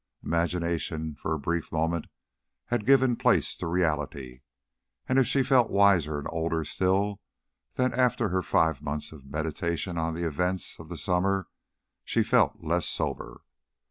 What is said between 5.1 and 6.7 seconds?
if she felt wiser and older